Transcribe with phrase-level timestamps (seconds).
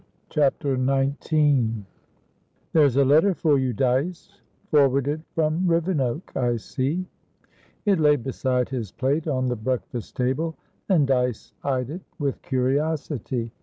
[0.31, 1.83] CHAPTER XIX
[2.73, 4.33] "There's a letter for you, Dyce;
[4.71, 7.05] forwarded from Rivenoak, I see."
[7.85, 10.57] It lay beside his plate on the breakfast table,
[10.89, 13.51] and Dyce eyed it with curiosity.